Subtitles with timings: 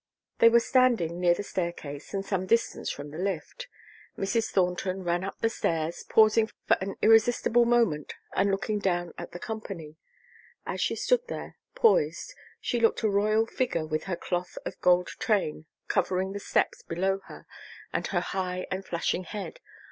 [0.39, 3.67] They were standing near the staircase and some distance from the lift.
[4.17, 4.49] Mrs.
[4.49, 9.37] Thornton ran up the stairs, pausing for an irresistible moment and looking down at the
[9.37, 9.97] company.
[10.65, 15.05] As she stood there, poised, she looked a royal figure with her cloth of gold
[15.19, 17.45] train covering the steps below her
[17.93, 19.59] and her high and flashing head.